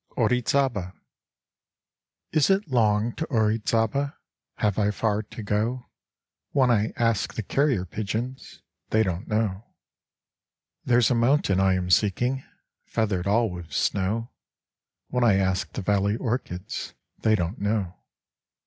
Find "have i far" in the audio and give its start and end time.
4.55-5.21